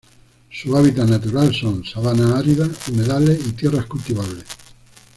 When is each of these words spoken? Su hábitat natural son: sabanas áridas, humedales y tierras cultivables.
Su 0.49 0.75
hábitat 0.75 1.07
natural 1.07 1.53
son: 1.53 1.85
sabanas 1.85 2.31
áridas, 2.31 2.87
humedales 2.89 3.39
y 3.45 3.51
tierras 3.51 3.85
cultivables. 3.85 4.45